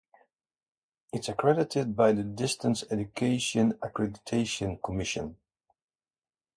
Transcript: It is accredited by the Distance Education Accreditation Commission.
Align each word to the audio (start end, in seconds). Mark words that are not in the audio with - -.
It 1.13 1.19
is 1.19 1.29
accredited 1.29 1.95
by 1.95 2.11
the 2.13 2.23
Distance 2.23 2.83
Education 2.89 3.73
Accreditation 3.83 4.81
Commission. 4.81 5.37